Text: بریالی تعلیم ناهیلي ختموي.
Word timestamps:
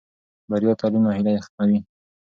بریالی 0.49 0.79
تعلیم 0.81 1.03
ناهیلي 1.05 1.43
ختموي. 1.45 1.79